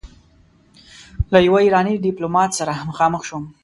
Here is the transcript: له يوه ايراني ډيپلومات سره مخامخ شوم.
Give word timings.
له 1.31 1.39
يوه 1.47 1.59
ايراني 1.63 1.93
ډيپلومات 2.05 2.49
سره 2.59 2.71
مخامخ 2.89 3.21
شوم. 3.29 3.43